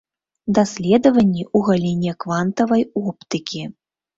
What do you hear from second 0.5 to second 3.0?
Даследаванні ў галіне квантавай